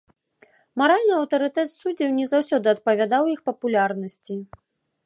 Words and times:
Маральны 0.81 1.13
аўтарытэт 1.17 1.69
суддзяў 1.73 2.09
не 2.19 2.25
заўсёды 2.33 2.67
адпавядаў 2.75 3.23
іх 3.37 3.49
папулярнасці. 3.53 4.35